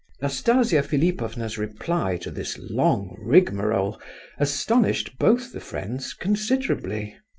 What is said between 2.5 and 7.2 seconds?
long rigmarole astonished both the friends considerably.